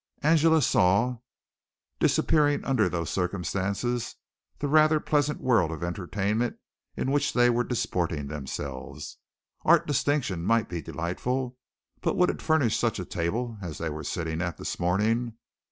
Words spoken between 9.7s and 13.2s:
distinction might be delightful, but would it furnish such a